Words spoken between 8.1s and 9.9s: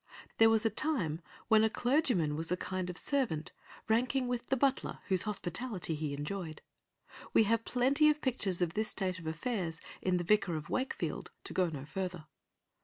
pictures of this state of affairs